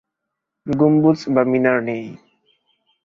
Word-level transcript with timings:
গম্বুজ 0.65 1.19
বা 1.33 1.41
মিনার 1.51 1.77
নেই। 1.87 2.05